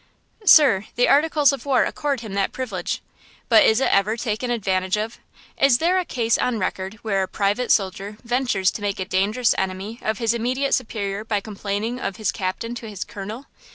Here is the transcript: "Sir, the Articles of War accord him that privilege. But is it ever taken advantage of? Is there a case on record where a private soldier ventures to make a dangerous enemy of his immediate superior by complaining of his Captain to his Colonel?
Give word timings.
"Sir, 0.45 0.85
the 0.95 1.07
Articles 1.07 1.53
of 1.53 1.63
War 1.63 1.85
accord 1.85 2.21
him 2.21 2.33
that 2.33 2.51
privilege. 2.51 3.03
But 3.49 3.63
is 3.63 3.79
it 3.79 3.93
ever 3.93 4.17
taken 4.17 4.49
advantage 4.49 4.97
of? 4.97 5.19
Is 5.59 5.77
there 5.77 5.99
a 5.99 6.05
case 6.05 6.39
on 6.39 6.57
record 6.57 6.95
where 7.03 7.21
a 7.21 7.27
private 7.27 7.71
soldier 7.71 8.17
ventures 8.23 8.71
to 8.71 8.81
make 8.81 8.99
a 8.99 9.05
dangerous 9.05 9.53
enemy 9.59 9.99
of 10.01 10.17
his 10.17 10.33
immediate 10.33 10.73
superior 10.73 11.23
by 11.23 11.39
complaining 11.39 11.99
of 11.99 12.15
his 12.15 12.31
Captain 12.31 12.73
to 12.73 12.89
his 12.89 13.03
Colonel? 13.03 13.45